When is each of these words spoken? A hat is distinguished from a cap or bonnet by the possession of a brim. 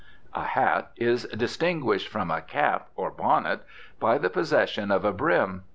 A 0.33 0.41
hat 0.41 0.93
is 0.95 1.25
distinguished 1.25 2.07
from 2.07 2.31
a 2.31 2.41
cap 2.41 2.89
or 2.95 3.11
bonnet 3.11 3.61
by 3.99 4.17
the 4.17 4.31
possession 4.31 4.89
of 4.89 5.05
a 5.05 5.13
brim. 5.13 5.61